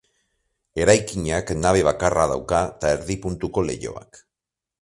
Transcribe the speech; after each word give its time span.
Eraikinak 0.85 1.53
nabe 1.59 1.85
bakarra 1.89 2.25
dauka 2.33 2.65
eta 2.71 2.95
erdi 2.97 3.19
puntuko 3.27 3.69
leihoak. 3.69 4.25